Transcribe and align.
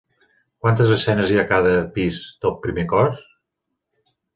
Quantes 0.65 0.93
escenes 0.95 1.35
hi 1.35 1.39
ha 1.39 1.45
a 1.47 1.51
cada 1.53 1.75
pis 2.01 2.21
del 2.47 2.59
primer 2.67 2.91
cos? 2.99 3.25